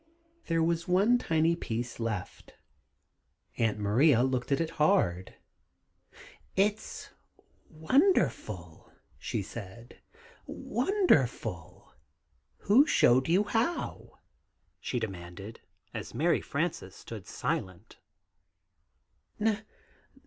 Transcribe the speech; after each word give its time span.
There 0.47 0.63
was 0.63 0.87
one 0.87 1.19
tiny 1.19 1.55
piece 1.55 1.99
left. 1.99 2.55
Aunt 3.59 3.77
Maria 3.77 4.23
looked 4.23 4.51
at 4.51 4.59
it 4.59 4.71
hard. 4.81 5.35
"It's 6.55 7.11
wonderful," 7.69 8.91
she 9.19 9.43
said, 9.43 9.99
"wonderful; 10.47 11.93
who 12.61 12.87
showed 12.87 13.29
you 13.29 13.43
how?" 13.43 13.55
"Who 13.75 13.77
showed 13.77 13.77
you 13.77 14.07
how?" 14.15 14.19
she 14.79 14.99
demanded, 14.99 15.61
as 15.93 16.15
Mary 16.15 16.41
Frances 16.41 16.95
stood 16.95 17.27
silent. 17.27 17.99